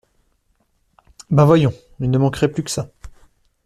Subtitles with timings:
[1.29, 1.75] Ben voyons...
[1.99, 2.89] Il ne manquerait plus que ça.